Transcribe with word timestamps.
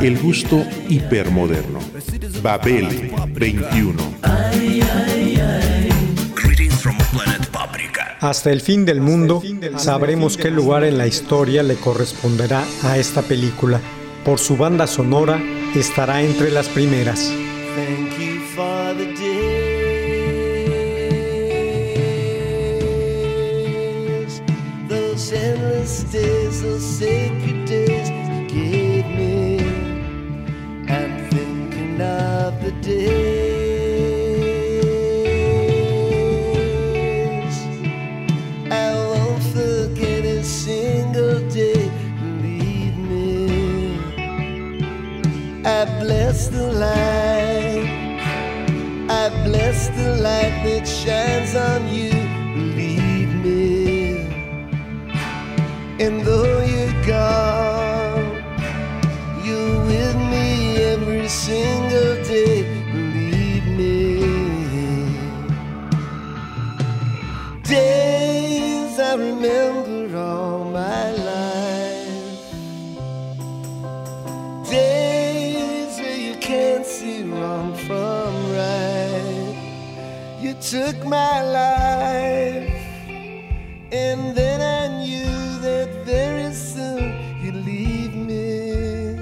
El 0.00 0.18
gusto 0.18 0.64
hipermoderno. 0.88 1.78
Babel 2.42 3.10
21. 3.28 3.94
Greetings 6.34 6.74
from 6.74 6.96
planet 7.12 7.46
Paprika. 7.50 8.16
Hasta 8.20 8.50
el 8.50 8.60
fin 8.60 8.84
del 8.84 9.00
mundo 9.00 9.42
sabremos 9.76 10.36
qué 10.36 10.50
lugar 10.50 10.84
en 10.84 10.98
la 10.98 11.06
historia 11.06 11.62
le 11.62 11.76
corresponderá 11.76 12.64
a 12.82 12.98
esta 12.98 13.22
película. 13.22 13.80
Por 14.24 14.38
su 14.38 14.56
banda 14.56 14.86
sonora 14.86 15.42
estará 15.74 16.22
entre 16.22 16.50
las 16.50 16.68
primeras. 16.68 17.30
Took 80.60 81.04
my 81.04 81.42
life, 81.42 82.68
and 83.92 84.34
then 84.34 84.60
I 84.60 84.88
knew 85.04 85.58
that 85.60 85.88
very 86.04 86.52
soon 86.52 87.12
you'd 87.42 87.54
leave 87.66 88.14
me. 88.14 89.16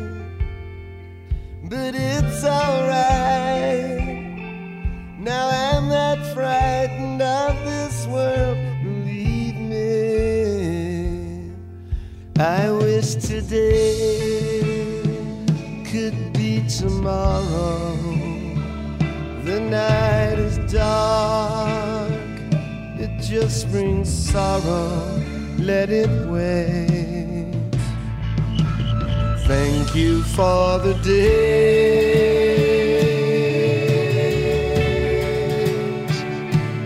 But 1.64 1.94
it's 1.94 2.44
alright. 2.44 4.00
Now 5.18 5.48
I'm 5.50 5.88
not 5.88 6.18
frightened 6.32 7.20
of 7.20 7.56
this 7.64 8.06
world, 8.06 8.56
believe 8.82 9.56
me. 9.56 9.92
I 12.38 12.70
wish 12.70 13.16
today 13.16 14.62
could 15.84 16.32
be 16.32 16.62
tomorrow. 16.68 17.96
The 19.44 19.58
night 19.60 20.38
dark, 20.72 22.10
it 22.98 23.10
just 23.20 23.70
brings 23.70 24.08
sorrow. 24.08 25.20
Let 25.58 25.90
it 25.90 26.08
wait. 26.28 27.52
Thank 29.46 29.94
you 29.94 30.22
for 30.22 30.78
the 30.78 30.94
days, 31.04 31.52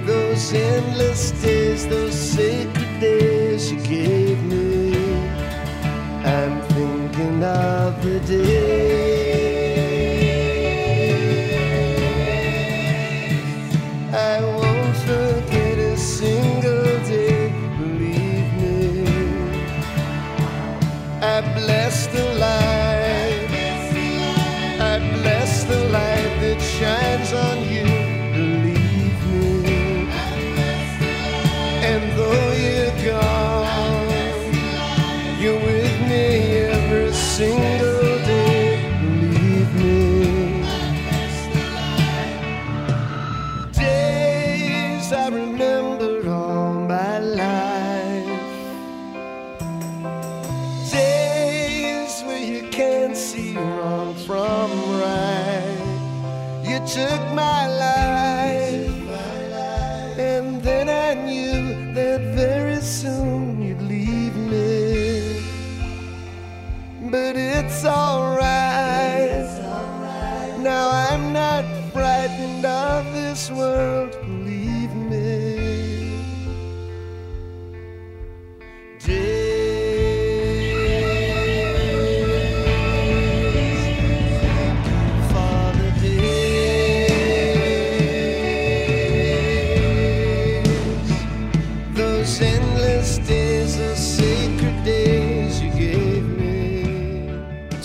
those 0.04 0.52
endless 0.52 1.30
days, 1.42 1.86
those 1.86 2.14
sacred 2.14 2.75
my 57.36 57.66
life, 57.68 58.88
and 60.18 60.62
then 60.62 60.88
I 60.88 61.12
knew 61.12 61.92
that 61.92 62.22
very 62.34 62.80
soon 62.80 63.60
you'd 63.60 63.82
leave 63.82 64.34
me. 64.34 65.42
But 67.10 67.36
it's 67.36 67.84
alright. 67.84 69.44
Now 70.58 70.88
I'm 70.90 71.34
not 71.34 71.64
frightened 71.92 72.64
of 72.64 73.12
this 73.12 73.50
world, 73.50 74.15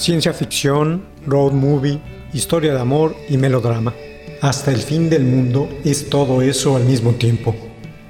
Ciencia 0.02 0.34
ficción, 0.34 1.04
road 1.28 1.52
movie, 1.52 2.02
historia 2.34 2.74
de 2.74 2.80
amor 2.80 3.16
y 3.30 3.38
melodrama. 3.38 3.94
Hasta 4.42 4.72
el 4.72 4.80
fin 4.80 5.12
del 5.12 5.24
mundo 5.24 5.70
es 5.86 6.10
todo 6.10 6.42
eso 6.42 6.76
al 6.76 6.86
mismo 6.86 7.12
tiempo. 7.12 7.56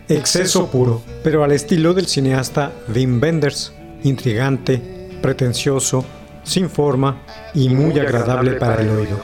Exceso 0.07 0.71
puro, 0.71 1.01
pero 1.21 1.43
al 1.43 1.51
estilo 1.51 1.93
del 1.93 2.07
cineasta 2.07 2.71
Wim 2.95 3.21
Wenders, 3.21 3.73
intrigante, 4.03 4.81
pretencioso, 5.21 6.05
sin 6.43 6.69
forma 6.69 7.23
y 7.53 7.67
muy 7.67 7.99
agradable 7.99 8.53
para 8.53 8.81
el 8.81 8.89
oído. 8.91 9.19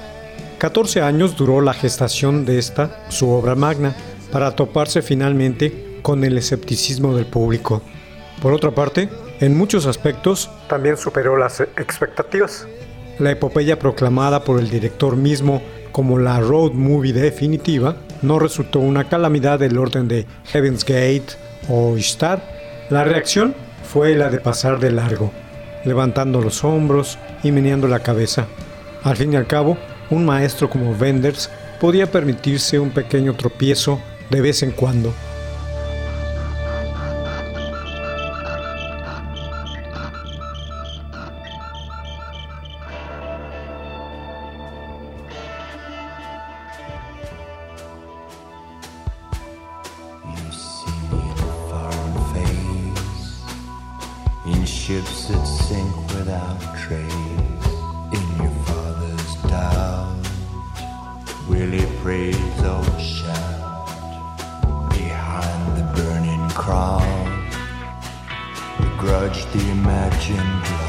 14 0.58 1.02
años 1.02 1.38
duró 1.38 1.62
la 1.62 1.74
gestación 1.74 2.44
de 2.44 2.60
esta, 2.60 3.06
su 3.08 3.30
obra 3.30 3.56
magna, 3.56 3.96
para 4.30 4.52
toparse 4.58 5.02
finalmente 5.02 6.00
con 6.02 6.22
el 6.26 6.38
escepticismo 6.38 7.16
del 7.16 7.28
público. 7.28 7.82
Por 8.42 8.52
otra 8.52 8.72
parte, 8.72 9.08
en 9.40 9.58
muchos 9.58 9.86
aspectos 9.86 10.50
también 10.68 10.98
superó 10.98 11.38
las 11.38 11.62
expectativas. 11.62 12.68
La 13.20 13.32
epopeya 13.32 13.80
proclamada 13.80 14.44
por 14.44 14.60
el 14.60 14.70
director 14.70 15.16
mismo 15.16 15.62
como 15.92 16.20
la 16.20 16.40
road 16.40 16.74
movie 16.74 17.14
definitiva 17.14 17.98
no 18.22 18.40
resultó 18.40 18.80
una 18.80 19.10
calamidad 19.10 19.60
del 19.60 19.78
orden 19.78 20.08
de 20.08 20.26
Heaven's 20.46 20.84
Gate 20.84 21.26
o 21.70 21.98
Ishtar. 21.98 22.42
La 22.90 23.04
reacción 23.04 23.56
fue 23.84 24.16
la 24.16 24.30
de 24.30 24.40
pasar 24.40 24.80
de 24.80 24.92
largo, 24.92 25.32
levantando 25.86 26.42
los 26.42 26.64
hombros 26.64 27.18
y 27.44 27.52
meneando 27.52 27.88
la 27.88 28.00
cabeza. 28.00 28.48
Al 29.04 29.18
fin 29.18 29.34
y 29.34 29.36
al 29.36 29.48
cabo, 29.48 29.78
un 30.10 30.26
maestro 30.26 30.70
como 30.70 30.92
Wenders 30.92 31.50
podía 31.80 32.12
permitirse 32.12 32.80
un 32.80 32.92
pequeño 32.92 33.36
tropiezo 33.36 34.00
de 34.30 34.42
vez 34.42 34.64
en 34.64 34.72
cuando. 34.72 35.14
Ships 54.88 55.28
that 55.28 55.46
sink 55.46 55.94
without 56.16 56.62
trace, 56.78 57.14
in 58.18 58.28
your 58.42 58.56
father's 58.64 59.34
doubt. 59.52 60.26
Will 61.50 61.72
he 61.72 61.86
praise 62.02 62.60
or 62.64 62.86
shout? 62.98 63.90
Behind 64.92 65.78
the 65.78 65.84
burning 65.94 66.50
cross, 66.52 67.04
begrudge 68.80 69.44
the 69.52 69.72
imagined 69.72 70.62
loss. 70.72 70.87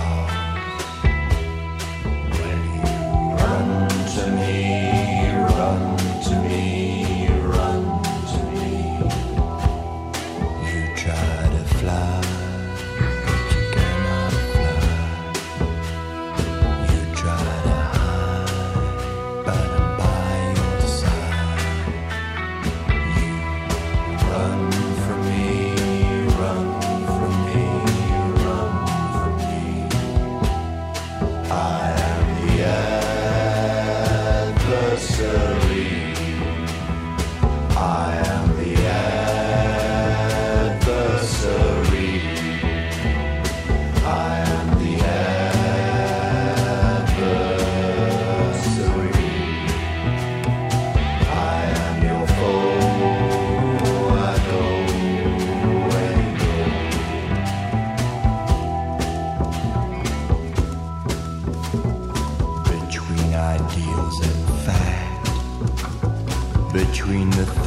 I 37.80 38.16
am 38.26 38.37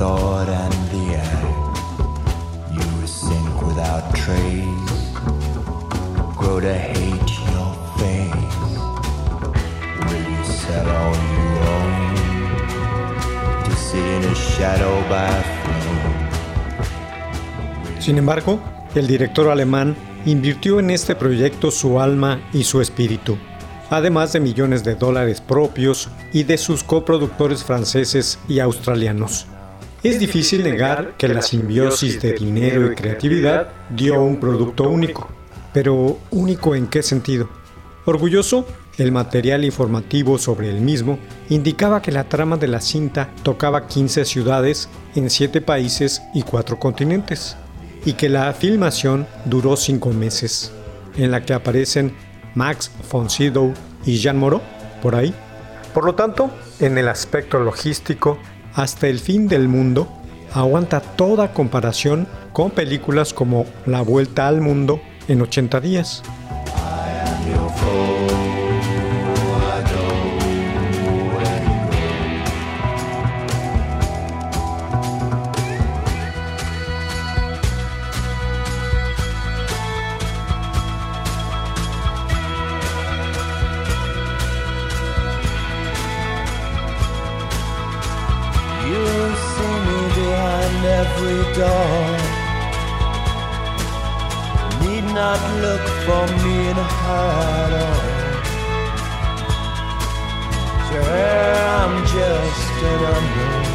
thought 0.01 0.49
and 0.49 0.73
the 0.89 1.13
act, 1.13 1.77
you 2.73 2.81
sink 3.05 3.61
without 3.61 4.03
trace, 4.15 5.13
grow 6.35 6.59
to 6.59 6.73
hate 6.73 7.31
your 7.53 7.71
face. 8.01 8.65
Will 10.07 10.25
you 10.33 10.43
sell 10.43 10.87
all 10.89 11.15
you 11.35 11.45
own 11.75 12.15
to 13.63 13.71
sit 13.75 14.03
in 14.03 14.23
a 14.23 14.33
shadow 14.33 14.95
by 15.07 15.27
a 15.27 15.43
throne? 15.61 16.25
Sin 17.99 18.17
embargo, 18.17 18.59
el 18.95 19.05
director 19.05 19.49
alemán 19.49 19.95
invirtió 20.25 20.79
en 20.79 20.89
este 20.89 21.13
proyecto 21.13 21.69
su 21.69 21.99
alma 21.99 22.41
y 22.53 22.63
su 22.63 22.81
espíritu, 22.81 23.37
además 23.91 24.33
de 24.33 24.39
millones 24.39 24.83
de 24.83 24.95
dólares 24.95 25.41
propios 25.41 26.09
y 26.33 26.41
de 26.41 26.57
sus 26.57 26.83
coproductores 26.83 27.63
franceses 27.63 28.39
y 28.47 28.57
australianos. 28.61 29.45
Es 30.03 30.19
difícil 30.19 30.63
negar 30.63 31.13
que 31.15 31.27
la 31.27 31.43
simbiosis 31.43 32.19
de 32.19 32.33
dinero 32.33 32.91
y 32.91 32.95
creatividad 32.95 33.69
dio 33.91 34.19
un 34.19 34.39
producto 34.39 34.89
único, 34.89 35.29
pero 35.73 36.17
único 36.31 36.73
en 36.73 36.87
qué 36.87 37.03
sentido? 37.03 37.47
Orgulloso, 38.05 38.65
el 38.97 39.11
material 39.11 39.63
informativo 39.63 40.39
sobre 40.39 40.71
el 40.71 40.81
mismo 40.81 41.19
indicaba 41.49 42.01
que 42.01 42.11
la 42.11 42.23
trama 42.23 42.57
de 42.57 42.67
la 42.67 42.81
cinta 42.81 43.29
tocaba 43.43 43.85
15 43.85 44.25
ciudades 44.25 44.89
en 45.13 45.29
7 45.29 45.61
países 45.61 46.23
y 46.33 46.41
4 46.41 46.79
continentes, 46.79 47.55
y 48.03 48.13
que 48.13 48.27
la 48.27 48.51
filmación 48.53 49.27
duró 49.45 49.77
5 49.77 50.09
meses, 50.13 50.71
en 51.15 51.29
la 51.29 51.45
que 51.45 51.53
aparecen 51.53 52.15
Max 52.55 52.89
von 53.11 53.29
Sydow 53.29 53.71
y 54.03 54.17
Jean 54.17 54.37
Moreau, 54.39 54.63
por 55.03 55.13
ahí. 55.13 55.31
Por 55.93 56.05
lo 56.05 56.15
tanto, 56.15 56.49
en 56.79 56.97
el 56.97 57.07
aspecto 57.07 57.59
logístico, 57.59 58.39
hasta 58.73 59.07
el 59.07 59.19
fin 59.19 59.47
del 59.47 59.67
mundo 59.67 60.07
aguanta 60.53 60.99
toda 60.99 61.53
comparación 61.53 62.27
con 62.53 62.71
películas 62.71 63.33
como 63.33 63.65
La 63.85 64.01
Vuelta 64.01 64.47
al 64.47 64.61
Mundo 64.61 65.01
en 65.27 65.41
80 65.41 65.79
días. 65.81 66.23
Door. 91.61 92.17
Need 94.81 95.05
not 95.21 95.41
look 95.65 95.85
for 96.05 96.23
me 96.41 96.55
in 96.71 96.77
a 96.85 96.89
hard 96.99 97.73
all. 97.85 98.03
Sure, 100.87 101.25
I'm 101.79 101.95
just 102.15 102.73
an 102.91 103.01
unknown. 103.15 103.65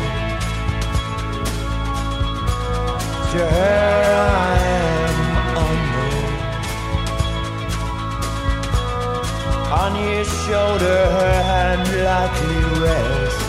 Sure, 3.31 3.63
I 4.41 4.59
am 4.83 5.17
unknown. 5.67 6.31
On 9.83 9.93
your 10.07 10.27
shoulder, 10.43 10.99
her 11.17 11.37
hand 11.51 11.85
lightly 12.07 12.61
rests 12.85 13.47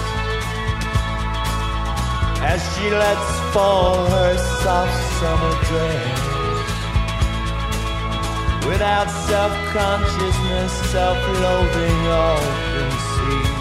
as 2.51 2.59
she 2.73 2.85
lets 3.03 3.36
fall 3.53 4.05
her 4.05 4.37
soft 4.61 4.97
summer 5.19 5.55
dress. 5.67 6.27
Without 8.65 9.09
self 9.29 9.53
consciousness, 9.71 10.71
self 10.91 11.17
loathing, 11.43 11.99
all 12.07 12.43
conceit. 12.73 13.57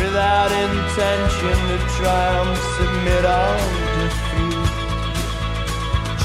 Without 0.00 0.50
intention 0.66 1.56
to 1.70 1.78
triumph, 1.96 2.58
submit 2.76 3.24
or 3.40 3.54
defeat. 3.96 4.70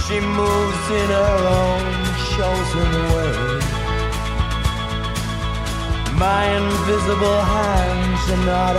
She 0.04 0.18
moves 0.20 0.86
in 1.02 1.10
her 1.20 1.40
own 1.62 1.86
chosen 2.34 2.92
way. 3.14 3.60
My 6.18 6.44
invisible 6.58 7.42
hands 7.56 8.24
are 8.34 8.46
not 8.46 8.76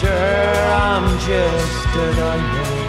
Sure, 0.00 0.08
I'm 0.08 1.06
just 1.18 1.88
an 2.04 2.18
unknown. 2.32 2.88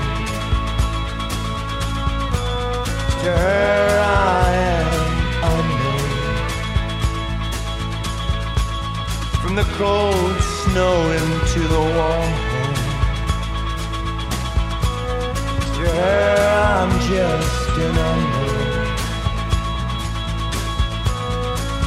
Sure, 3.20 4.00
I 4.00 4.56
am 4.80 4.96
unknown. 5.56 6.08
From 9.42 9.54
the 9.58 9.68
cold 9.78 10.38
snow 10.64 10.96
into 11.20 11.60
the 11.74 11.82
warm 11.98 12.34
home. 12.52 12.80
Sure, 15.76 16.48
I'm 16.72 16.92
just 17.12 17.72
an 17.88 17.96
unknown. 18.12 18.62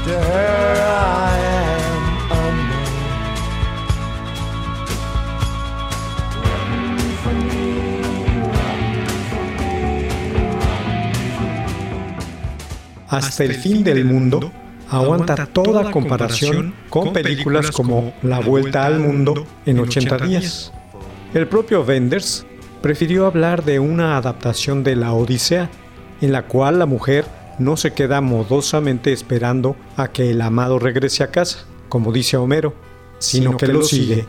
Sure, 0.05 0.79
I 0.85 1.39
am 1.81 1.94
Hasta 13.09 13.45
el 13.45 13.55
fin 13.55 13.85
del 13.85 14.05
mundo 14.05 14.53
aguanta 14.91 15.47
toda 15.47 15.91
comparación 15.91 16.75
con 16.89 17.13
películas 17.13 17.71
como 17.71 18.15
La 18.23 18.41
Vuelta 18.41 18.87
al 18.87 19.01
Mundo 19.01 19.47
en 19.67 19.79
80 19.81 20.19
días. 20.19 20.73
El 21.33 21.49
propio 21.49 21.83
Wenders 21.83 22.47
prefirió 22.81 23.27
hablar 23.27 23.65
de 23.65 23.79
una 23.79 24.17
adaptación 24.17 24.85
de 24.85 24.95
la 24.95 25.13
Odisea, 25.13 25.71
en 26.21 26.33
la 26.33 26.47
cual 26.47 26.79
la 26.79 26.87
mujer 26.87 27.25
no 27.59 27.77
se 27.77 27.93
queda 27.93 28.21
modosamente 28.21 29.13
esperando 29.13 29.77
a 29.97 30.09
que 30.09 30.31
el 30.31 30.41
amado 30.41 30.79
regrese 30.79 31.23
a 31.23 31.31
casa, 31.31 31.65
como 31.89 32.13
dice 32.13 32.37
Homero, 32.37 32.75
sino, 33.19 33.57
que, 33.57 33.69
lo 33.69 33.83
sigue. 33.83 34.27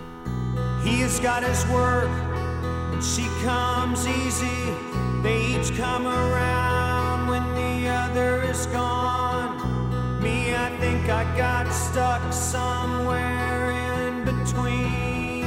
Gone. 8.67 10.21
Me, 10.21 10.55
I 10.55 10.69
think 10.79 11.09
I 11.09 11.23
got 11.37 11.71
stuck 11.71 12.33
somewhere 12.33 13.71
in 13.71 14.25
between. 14.25 15.45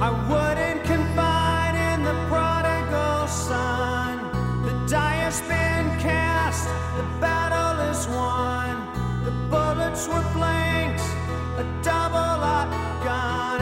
I 0.00 0.10
wouldn't 0.28 0.84
confide 0.84 1.74
in 1.92 2.04
the 2.04 2.14
prodigal 2.28 3.26
son. 3.26 4.18
The 4.64 4.74
die 4.88 5.20
has 5.26 5.40
been 5.42 5.86
cast, 6.00 6.66
the 6.96 7.06
battle 7.20 7.88
is 7.90 8.06
won. 8.08 8.72
The 9.24 9.32
bullets 9.50 10.06
were 10.08 10.26
blanks, 10.32 11.04
a 11.58 11.64
double 11.82 12.40
up 12.58 12.70
gun. 13.04 13.53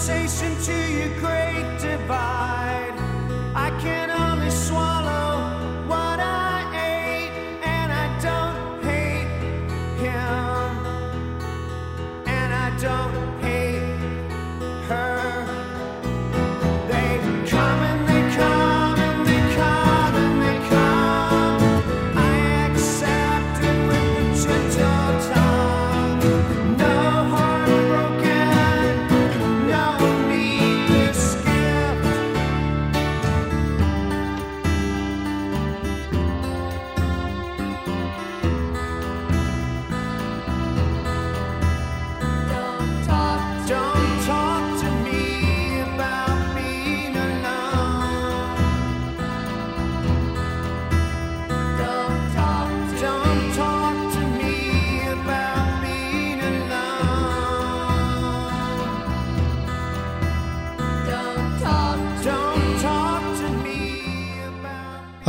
Conversation 0.00 0.56
to 0.62 0.72
your 0.72 1.14
great 1.20 1.78
divide. 1.78 2.94
I 3.54 3.68
can 3.82 4.08
only 4.10 4.50
swallow 4.50 5.86
what 5.86 6.18
I 6.18 6.64
ate, 6.72 7.62
and 7.62 7.92
I 7.92 8.06
don't 8.18 8.82
hate 8.82 9.28
him, 10.00 10.86
and 12.26 12.54
I 12.54 12.70
don't 12.80 13.39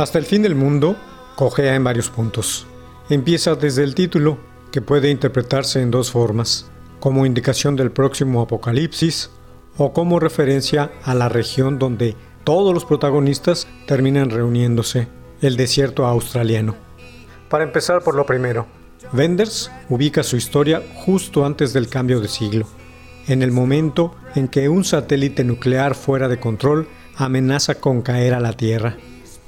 Hasta 0.02 0.18
el 0.18 0.24
fin 0.24 0.42
del 0.42 0.56
mundo 0.56 0.96
cojea 1.36 1.76
en 1.76 1.84
varios 1.84 2.10
puntos. 2.10 2.66
Empieza 3.08 3.54
desde 3.54 3.84
el 3.84 3.94
título, 3.94 4.36
que 4.72 4.82
puede 4.82 5.10
interpretarse 5.10 5.80
en 5.80 5.92
dos 5.92 6.10
formas, 6.10 6.68
como 6.98 7.24
indicación 7.24 7.76
del 7.76 7.92
próximo 7.92 8.40
apocalipsis 8.40 9.30
o 9.76 9.92
como 9.92 10.18
referencia 10.18 10.90
a 11.04 11.14
la 11.14 11.28
región 11.28 11.78
donde 11.78 12.16
todos 12.42 12.74
los 12.74 12.84
protagonistas 12.84 13.68
terminan 13.86 14.30
reuniéndose, 14.30 15.06
el 15.40 15.56
desierto 15.56 16.04
australiano. 16.04 16.74
Para 17.48 17.62
empezar 17.62 18.02
por 18.02 18.16
lo 18.16 18.26
primero, 18.26 18.66
Wenders 19.12 19.70
ubica 19.88 20.24
su 20.24 20.36
historia 20.36 20.82
justo 20.96 21.46
antes 21.46 21.72
del 21.72 21.86
cambio 21.86 22.18
de 22.18 22.26
siglo, 22.26 22.66
en 23.28 23.40
el 23.40 23.52
momento 23.52 24.16
en 24.34 24.48
que 24.48 24.68
un 24.68 24.82
satélite 24.82 25.44
nuclear 25.44 25.94
fuera 25.94 26.26
de 26.26 26.40
control 26.40 26.88
amenaza 27.14 27.76
con 27.76 28.02
caer 28.02 28.34
a 28.34 28.40
la 28.40 28.54
Tierra. 28.54 28.96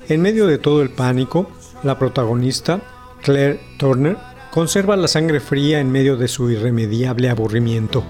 En 0.07 0.21
medio 0.21 0.47
de 0.47 0.59
todo 0.59 0.83
el 0.83 0.91
pánico, 0.91 1.51
la 1.83 1.99
protagonista, 1.99 2.83
Claire 3.23 3.59
Turner, 3.79 4.19
conserva 4.51 4.97
la 4.97 5.09
sangre 5.09 5.41
fría 5.41 5.81
en 5.81 5.91
medio 5.91 6.17
de 6.19 6.29
su 6.29 6.51
irremediable 6.51 7.31
aburrimiento. 7.31 8.05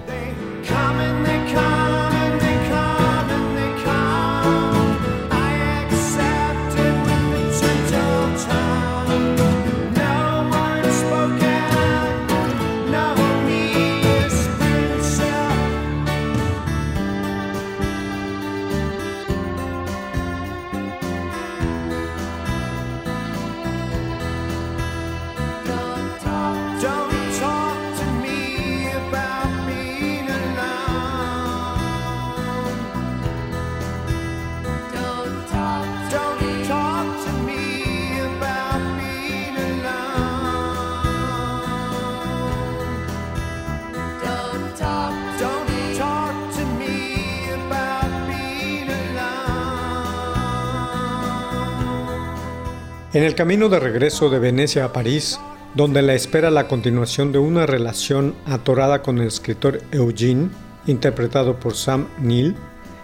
En 53.15 53.23
el 53.23 53.33
camino 53.33 53.69
de 53.69 53.79
regreso 53.79 54.29
de 54.29 54.39
Venecia 54.39 54.83
a 54.83 54.91
París, 54.91 55.39
donde 55.73 56.01
la 56.01 56.15
espera 56.15 56.51
la 56.51 56.67
continuación 56.67 57.31
de 57.31 57.37
una 57.37 57.65
relación 57.65 58.35
atorada 58.45 59.01
con 59.03 59.19
el 59.19 59.27
escritor 59.27 59.79
Eugene, 59.93 60.49
interpretado 60.85 61.57
por 61.57 61.75
Sam 61.75 62.09
Neill, 62.19 62.57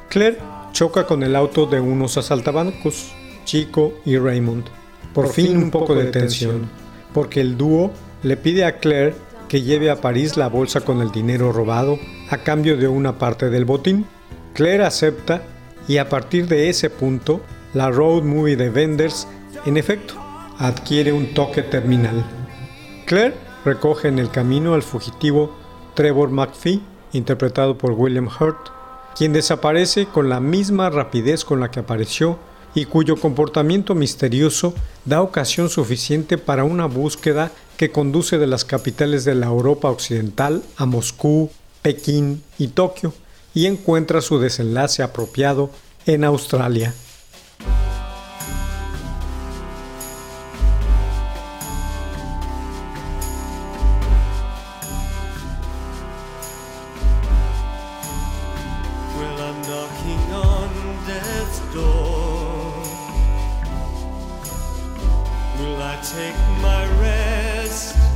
Claire 0.09 0.37
choca 0.73 1.05
con 1.05 1.23
el 1.23 1.33
auto 1.33 1.65
de 1.65 1.79
unos 1.79 2.17
asaltabancos, 2.17 3.13
Chico 3.45 3.93
y 4.03 4.17
Raymond. 4.17 4.65
Por, 5.13 5.29
fin 5.29 5.55
un 5.55 5.71
poco 5.71 5.95
de 5.95 6.07
tensión, 6.07 6.69
porque 7.13 7.39
el 7.39 7.57
dúo 7.57 7.93
le 8.21 8.35
pide 8.35 8.65
a 8.65 8.79
Claire 8.79 9.15
que 9.47 9.61
lleve 9.61 9.89
a 9.89 10.01
París 10.01 10.35
la 10.35 10.49
bolsa 10.49 10.81
con 10.81 10.99
el 10.99 11.11
dinero 11.13 11.53
robado 11.53 11.97
a 12.29 12.39
cambio 12.39 12.75
de 12.75 12.89
una 12.89 13.17
parte 13.17 13.49
del 13.49 13.63
botín. 13.63 14.05
Claire 14.55 14.83
acepta 14.83 15.43
y 15.87 15.99
a 15.99 16.09
partir 16.09 16.49
de 16.49 16.67
ese 16.67 16.89
punto, 16.89 17.39
la 17.73 17.89
road 17.89 18.23
movie 18.23 18.57
de 18.57 18.69
Wenders, 18.69 19.25
en 19.65 19.77
efecto, 19.77 20.15
adquiere 20.57 21.13
un 21.13 21.33
toque 21.33 21.63
terminal. 21.63 22.25
Claire 23.05 23.35
recoge 23.65 24.07
en 24.07 24.19
el 24.19 24.31
camino 24.31 24.73
al 24.73 24.83
fugitivo 24.83 25.55
Trevor 25.95 26.29
McPhee, 26.29 26.81
interpretado 27.13 27.77
por 27.77 27.91
William 27.91 28.27
Hurt, 28.27 28.69
quien 29.15 29.33
desaparece 29.33 30.05
con 30.05 30.29
la 30.29 30.39
misma 30.39 30.89
rapidez 30.89 31.43
con 31.43 31.59
la 31.59 31.69
que 31.69 31.81
apareció 31.81 32.39
y 32.73 32.85
cuyo 32.85 33.17
comportamiento 33.17 33.95
misterioso 33.95 34.73
da 35.05 35.21
ocasión 35.21 35.69
suficiente 35.69 36.37
para 36.37 36.63
una 36.63 36.85
búsqueda 36.85 37.51
que 37.75 37.91
conduce 37.91 38.37
de 38.37 38.47
las 38.47 38.63
capitales 38.63 39.25
de 39.25 39.35
la 39.35 39.47
Europa 39.47 39.89
Occidental 39.89 40.63
a 40.77 40.85
Moscú, 40.85 41.49
Pekín 41.81 42.43
y 42.57 42.67
Tokio, 42.69 43.13
y 43.53 43.65
encuentra 43.65 44.21
su 44.21 44.39
desenlace 44.39 45.03
apropiado 45.03 45.69
en 46.05 46.23
Australia. 46.23 46.93
I 65.91 65.95
take 65.97 66.37
my 66.61 66.87
rest. 67.01 68.10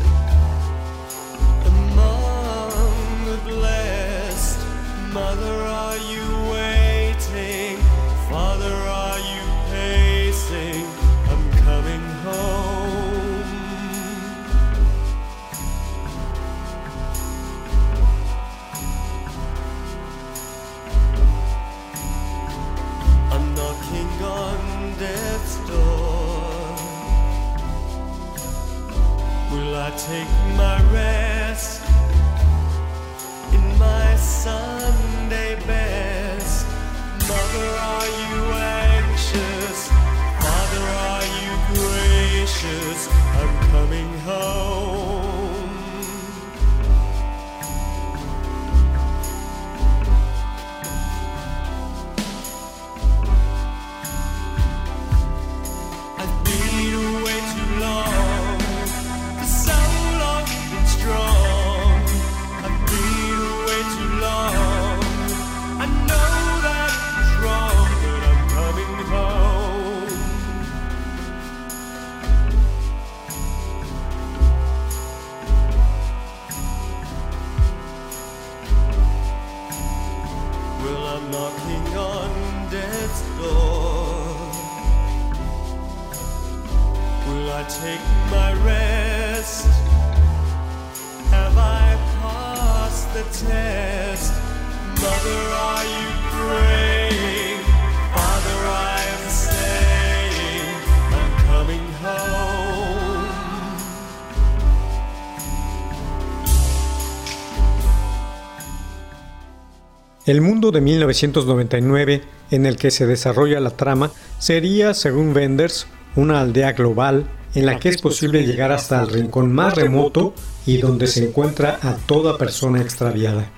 El 110.26 110.42
mundo 110.42 110.72
de 110.72 110.82
1999 110.82 112.24
en 112.50 112.66
el 112.66 112.78
que 112.78 112.90
se 112.90 113.06
desarrolla 113.06 113.60
la 113.60 113.70
trama 113.70 114.12
sería, 114.40 114.96
según 114.96 115.36
Wenders, 115.36 115.86
una 116.16 116.42
aldea 116.42 116.72
global 116.72 117.28
en 117.54 117.68
la 117.68 117.78
que 117.78 117.90
es 117.90 118.02
posible 118.02 118.44
llegar 118.44 118.72
hasta 118.72 119.02
el 119.04 119.10
rincón 119.10 119.54
más 119.54 119.76
remoto 119.76 120.34
y 120.66 120.78
donde 120.78 121.06
se 121.06 121.26
encuentra 121.26 121.78
a 121.80 121.96
toda 121.96 122.40
persona 122.40 122.82
extraviada. 122.82 123.52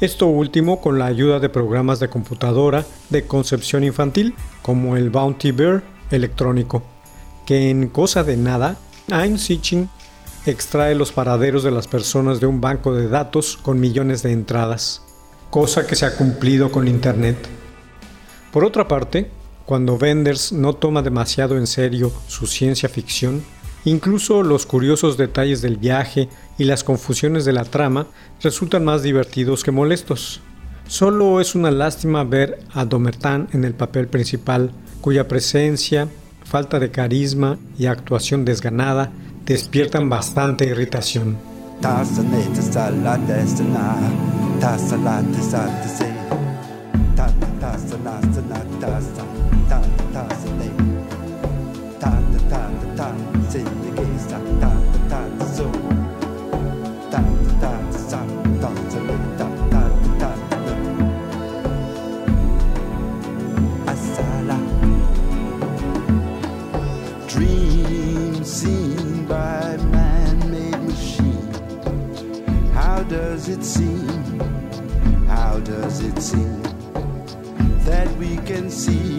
Esto 0.00 0.26
último 0.26 0.80
con 0.80 0.98
la 0.98 1.06
ayuda 1.06 1.40
de 1.40 1.50
programas 1.50 2.00
de 2.00 2.08
computadora 2.08 2.86
de 3.10 3.26
concepción 3.26 3.84
infantil 3.84 4.34
como 4.62 4.96
el 4.96 5.10
Bounty 5.10 5.52
Bear 5.52 5.82
electrónico, 6.10 6.82
que 7.44 7.68
en 7.68 7.88
cosa 7.88 8.24
de 8.24 8.38
nada, 8.38 8.78
Ein 9.10 9.38
Sitchin 9.38 9.90
extrae 10.46 10.94
los 10.94 11.12
paraderos 11.12 11.62
de 11.62 11.70
las 11.70 11.86
personas 11.86 12.40
de 12.40 12.46
un 12.46 12.62
banco 12.62 12.94
de 12.94 13.08
datos 13.08 13.58
con 13.58 13.78
millones 13.78 14.22
de 14.22 14.32
entradas 14.32 15.02
cosa 15.54 15.86
que 15.86 15.94
se 15.94 16.04
ha 16.04 16.16
cumplido 16.16 16.72
con 16.72 16.88
Internet. 16.88 17.36
Por 18.50 18.64
otra 18.64 18.88
parte, 18.88 19.30
cuando 19.64 19.96
Benders 19.96 20.50
no 20.50 20.74
toma 20.74 21.00
demasiado 21.00 21.56
en 21.56 21.68
serio 21.68 22.12
su 22.26 22.48
ciencia 22.48 22.88
ficción, 22.88 23.44
incluso 23.84 24.42
los 24.42 24.66
curiosos 24.66 25.16
detalles 25.16 25.62
del 25.62 25.76
viaje 25.76 26.28
y 26.58 26.64
las 26.64 26.82
confusiones 26.82 27.44
de 27.44 27.52
la 27.52 27.62
trama 27.62 28.08
resultan 28.42 28.84
más 28.84 29.04
divertidos 29.04 29.62
que 29.62 29.70
molestos. 29.70 30.40
Solo 30.88 31.40
es 31.40 31.54
una 31.54 31.70
lástima 31.70 32.24
ver 32.24 32.58
a 32.72 32.84
Domertan 32.84 33.46
en 33.52 33.62
el 33.62 33.74
papel 33.74 34.08
principal, 34.08 34.72
cuya 35.00 35.28
presencia, 35.28 36.08
falta 36.44 36.80
de 36.80 36.90
carisma 36.90 37.58
y 37.78 37.86
actuación 37.86 38.44
desganada 38.44 39.12
despiertan 39.46 40.08
bastante 40.08 40.66
irritación. 40.66 41.38
la 44.64 44.70
ta 47.16 47.26
ta 47.60 47.72
la 48.02 48.16
la 48.48 48.60
ta 48.80 48.98
ta 49.68 50.24
le 50.58 50.68
ta 52.00 52.12
ta 52.32 52.50
ta 52.50 52.50
ta 52.50 52.62
ta 52.96 53.08
se 53.50 53.60
ta 54.30 54.38
ta 54.60 54.72
ta 55.10 55.20
ta 55.38 55.44
so 55.54 55.68
ta 57.12 57.20
ta 57.44 57.60
ta 57.60 57.72
sa 58.08 58.20
ta 58.62 58.70
ta 58.90 59.00
le 59.08 59.16
ta 59.38 59.48
ta 59.72 59.82
ta 60.20 60.30
ta 60.50 60.56
le 60.66 60.74
asala 63.92 64.58
dream 67.28 68.34
seen 68.56 69.26
by 69.28 69.76
man-made 69.92 70.82
machine. 70.88 71.52
How 72.72 73.02
does 73.02 73.48
it 73.48 73.62
seem 73.62 73.93
it 76.04 76.20
seem 76.20 76.62
that 77.84 78.08
we 78.18 78.36
can 78.38 78.70
see? 78.70 79.13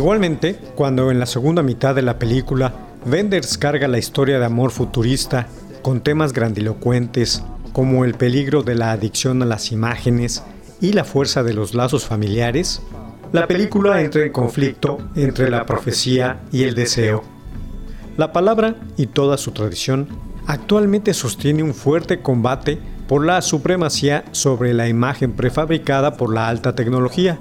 Igualmente, 0.00 0.58
cuando 0.76 1.10
en 1.10 1.20
la 1.20 1.26
segunda 1.26 1.62
mitad 1.62 1.94
de 1.94 2.00
la 2.00 2.18
película 2.18 2.72
Wenders 3.04 3.58
carga 3.58 3.86
la 3.86 3.98
historia 3.98 4.38
de 4.38 4.46
amor 4.46 4.70
futurista 4.70 5.46
con 5.82 6.00
temas 6.00 6.32
grandilocuentes 6.32 7.44
como 7.74 8.06
el 8.06 8.14
peligro 8.14 8.62
de 8.62 8.76
la 8.76 8.92
adicción 8.92 9.42
a 9.42 9.44
las 9.44 9.72
imágenes 9.72 10.42
y 10.80 10.94
la 10.94 11.04
fuerza 11.04 11.42
de 11.42 11.52
los 11.52 11.74
lazos 11.74 12.06
familiares, 12.06 12.80
la 13.32 13.46
película 13.46 14.00
entra 14.00 14.24
en 14.24 14.32
conflicto 14.32 14.96
entre 15.16 15.50
la 15.50 15.66
profecía 15.66 16.40
y 16.50 16.62
el 16.62 16.74
deseo. 16.74 17.22
La 18.16 18.32
palabra 18.32 18.76
y 18.96 19.06
toda 19.06 19.36
su 19.36 19.52
tradición 19.52 20.08
actualmente 20.46 21.12
sostiene 21.12 21.62
un 21.62 21.74
fuerte 21.74 22.22
combate 22.22 22.78
por 23.06 23.26
la 23.26 23.42
supremacía 23.42 24.24
sobre 24.32 24.72
la 24.72 24.88
imagen 24.88 25.32
prefabricada 25.32 26.16
por 26.16 26.32
la 26.32 26.48
alta 26.48 26.74
tecnología, 26.74 27.38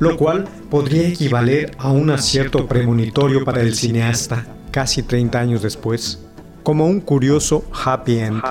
lo 0.00 0.16
cual 0.16 0.48
podría 0.68 1.06
equivaler 1.06 1.76
a 1.78 1.90
un 1.92 2.10
acierto 2.10 2.66
premonitorio 2.66 3.44
para 3.44 3.60
el 3.60 3.74
cineasta 3.74 4.46
casi 4.72 5.02
30 5.02 5.38
años 5.38 5.62
después, 5.62 6.20
como 6.62 6.86
un 6.86 7.00
curioso 7.00 7.64
happy 7.84 8.18
end. 8.18 8.42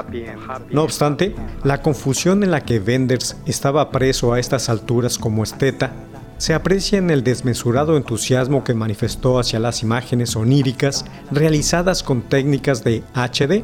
No 0.72 0.84
obstante, 0.84 1.36
la 1.64 1.82
confusión 1.82 2.44
en 2.44 2.52
la 2.52 2.62
que 2.62 2.80
Wenders 2.80 3.36
estaba 3.46 3.92
preso 3.92 4.34
a 4.34 4.40
estas 4.40 4.70
alturas 4.70 5.18
como 5.18 5.44
esteta 5.44 5.92
se 6.38 6.54
aprecia 6.54 6.98
en 6.98 7.10
el 7.10 7.24
desmesurado 7.24 7.98
entusiasmo 7.98 8.64
que 8.64 8.74
manifestó 8.74 9.40
hacia 9.40 9.60
las 9.60 9.84
imágenes 9.84 10.38
oníricas 10.38 11.04
realizadas 11.32 12.02
con 12.02 12.22
técnicas 12.22 12.84
de 12.84 13.04
HD 13.14 13.64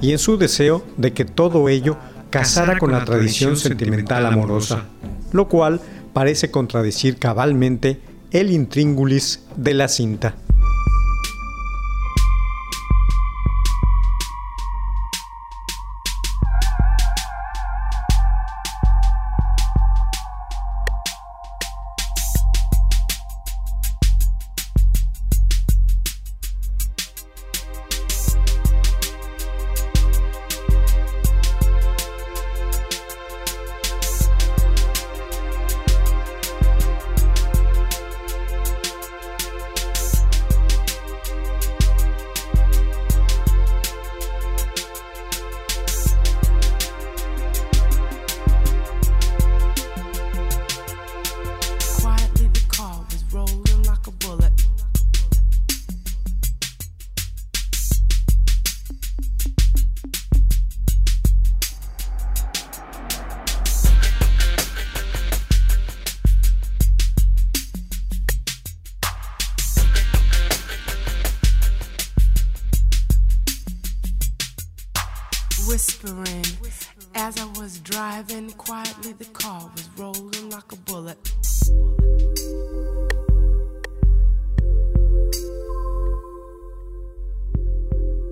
y 0.00 0.10
en 0.12 0.18
su 0.18 0.36
deseo 0.36 0.84
de 0.96 1.12
que 1.12 1.24
todo 1.24 1.68
ello 1.68 1.96
casara 2.30 2.78
con 2.78 2.90
la 2.90 3.04
tradición 3.04 3.56
sentimental 3.56 4.26
amorosa, 4.26 4.84
lo 5.32 5.48
cual 5.48 5.80
parece 6.18 6.50
contradecir 6.50 7.16
cabalmente 7.16 8.00
el 8.32 8.50
intríngulis 8.50 9.44
de 9.54 9.72
la 9.72 9.86
cinta. 9.86 10.34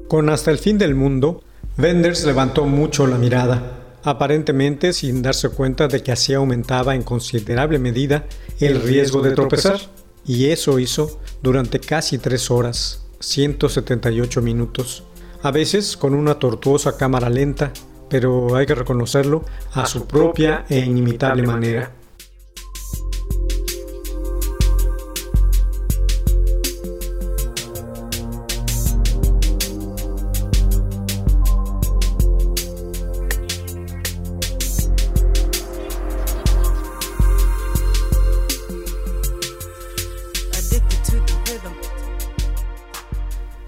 Con 0.08 0.30
Hasta 0.30 0.52
el 0.52 0.58
fin 0.58 0.78
del 0.78 0.94
mundo, 0.94 1.42
Wenders 1.76 2.24
levantó 2.24 2.64
mucho 2.64 3.08
la 3.08 3.18
mirada, 3.18 3.98
aparentemente 4.04 4.92
sin 4.92 5.20
darse 5.20 5.48
cuenta 5.48 5.88
de 5.88 6.00
que 6.04 6.12
así 6.12 6.32
aumentaba 6.32 6.94
en 6.94 7.02
considerable 7.02 7.80
medida 7.80 8.24
el 8.60 8.80
riesgo 8.82 9.20
de 9.20 9.32
tropezar, 9.32 9.80
y 10.24 10.50
eso 10.50 10.78
hizo 10.78 11.20
durante 11.42 11.80
casi 11.80 12.18
tres 12.18 12.52
horas, 12.52 13.04
178 13.18 14.40
minutos, 14.42 15.02
a 15.42 15.50
veces 15.50 15.96
con 15.96 16.14
una 16.14 16.38
tortuosa 16.38 16.96
cámara 16.96 17.28
lenta, 17.28 17.72
pero 18.08 18.54
hay 18.54 18.64
que 18.64 18.76
reconocerlo, 18.76 19.44
a 19.72 19.86
su 19.86 20.06
propia 20.06 20.66
e 20.68 20.78
inimitable 20.78 21.42
manera. 21.42 21.95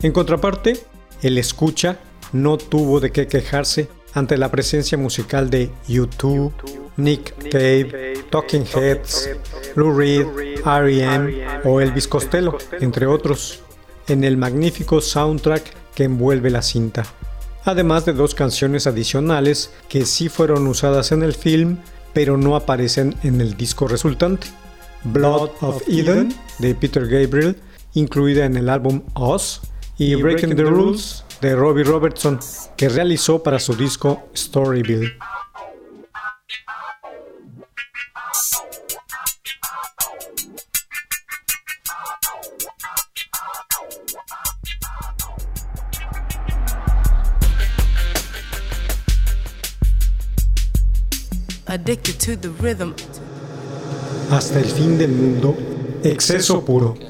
En 0.01 0.13
contraparte, 0.13 0.81
el 1.23 1.39
escucha 1.39 1.99
no 2.33 2.57
tuvo 2.57 3.01
de 3.01 3.11
qué 3.11 3.27
quejarse 3.27 3.89
ante 4.15 4.37
la 4.37 4.51
presencia 4.51 4.97
musical 4.97 5.51
de 5.51 5.71
U2, 5.89 6.53
Nick 6.97 7.51
Cave, 7.51 8.15
Talking 8.31 8.65
Heads, 8.75 9.31
Lou 9.75 9.97
Reed, 9.97 10.27
R.E.M. 10.65 11.47
o 11.65 11.81
Elvis 11.81 12.07
Costello, 12.07 12.57
entre 12.81 13.07
otros, 13.07 13.61
en 14.07 14.23
el 14.23 14.37
magnífico 14.37 15.01
soundtrack 15.01 15.75
que 15.95 16.05
envuelve 16.05 16.51
la 16.51 16.63
cinta. 16.63 17.05
Además 17.65 18.05
de 18.05 18.13
dos 18.13 18.35
canciones 18.35 18.87
adicionales 18.87 19.73
que 19.89 20.07
sí 20.07 20.29
fueron 20.29 20.67
usadas 20.69 21.11
en 21.11 21.23
el 21.23 21.35
film, 21.35 21.79
pero 22.13 22.37
no 22.37 22.55
aparecen 22.55 23.17
en 23.25 23.41
el 23.41 23.57
disco 23.57 23.89
resultante. 23.89 24.47
Blood 25.05 25.51
of 25.61 25.83
Eden 25.89 26.35
de 26.59 26.75
Peter 26.75 27.07
Gabriel, 27.07 27.57
incluida 27.95 28.45
en 28.45 28.57
el 28.57 28.69
álbum 28.69 29.03
Oz, 29.15 29.61
y 29.99 30.15
Breaking 30.15 30.55
the 30.55 30.63
Rules 30.63 31.25
de 31.41 31.57
Robbie 31.57 31.83
Robertson, 31.83 32.39
que 32.77 32.89
realizó 32.89 33.43
para 33.43 33.59
su 33.59 33.75
disco 33.75 34.29
Storyville. 34.35 35.13
Addicted 51.67 52.19
to 52.19 52.37
the 52.37 52.49
rhythm. 52.63 52.95
Hasta 54.31 54.61
el 54.61 54.65
fin 54.65 54.97
del 54.97 55.11
mundo, 55.11 55.57
exceso 56.03 56.65
puro. 56.65 57.08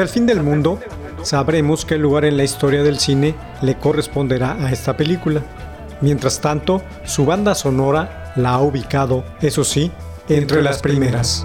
Hasta 0.00 0.08
el 0.08 0.14
fin 0.14 0.24
del 0.24 0.42
mundo, 0.42 0.80
sabremos 1.22 1.84
qué 1.84 1.98
lugar 1.98 2.24
en 2.24 2.38
la 2.38 2.42
historia 2.42 2.82
del 2.82 2.98
cine 2.98 3.34
le 3.60 3.76
corresponderá 3.76 4.52
a 4.54 4.72
esta 4.72 4.96
película. 4.96 5.42
Mientras 6.00 6.40
tanto, 6.40 6.82
su 7.04 7.26
banda 7.26 7.54
sonora 7.54 8.32
la 8.34 8.52
ha 8.52 8.62
ubicado, 8.62 9.24
eso 9.42 9.62
sí, 9.62 9.92
entre 10.30 10.62
las 10.62 10.80
primeras. 10.80 11.44